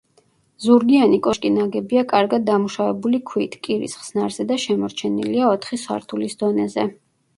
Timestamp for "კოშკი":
1.27-1.51